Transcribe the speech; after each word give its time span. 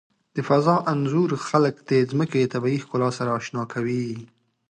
د 0.35 0.37
فضا 0.47 0.75
انځور 0.91 1.29
خلک 1.47 1.75
د 1.89 1.91
ځمکې 2.11 2.37
د 2.41 2.47
طبیعي 2.53 2.79
ښکلا 2.83 3.09
سره 3.17 3.29
آشنا 3.39 3.63
کوي. 3.73 4.07